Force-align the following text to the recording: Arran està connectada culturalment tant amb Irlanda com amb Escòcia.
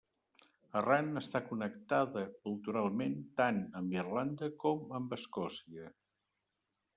Arran 0.79 1.09
està 1.19 1.41
connectada 1.49 2.23
culturalment 2.47 3.13
tant 3.43 3.61
amb 3.81 3.95
Irlanda 4.01 4.51
com 4.65 4.83
amb 5.01 5.15
Escòcia. 5.21 5.93